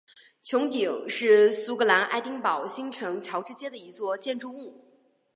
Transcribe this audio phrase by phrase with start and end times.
[0.43, 4.83] 穹顶是苏格兰爱丁堡新城乔治街的一座建筑物。